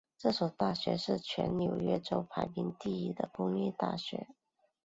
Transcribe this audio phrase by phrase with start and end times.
[0.17, 4.29] 这所大学是全纽约州排名第一的公立大学。